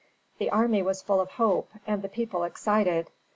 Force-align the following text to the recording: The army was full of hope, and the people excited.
The 0.39 0.49
army 0.49 0.81
was 0.81 1.03
full 1.03 1.21
of 1.21 1.29
hope, 1.29 1.69
and 1.85 2.01
the 2.01 2.09
people 2.09 2.43
excited. 2.43 3.11